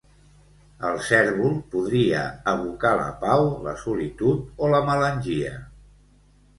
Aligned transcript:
El 0.87 0.95
cérvol 1.07 1.53
podria 1.75 2.23
evocar 2.55 2.95
la 3.03 3.07
pau, 3.27 3.47
la 3.69 3.77
solitud 3.85 4.61
o 4.67 4.75
la 4.77 4.85
melangia. 4.93 5.57